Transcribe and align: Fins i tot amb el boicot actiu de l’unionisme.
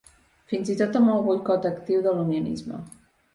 Fins 0.53 0.71
i 0.73 0.75
tot 0.79 0.97
amb 0.99 1.11
el 1.15 1.21
boicot 1.27 1.67
actiu 1.71 2.01
de 2.09 2.15
l’unionisme. 2.17 2.83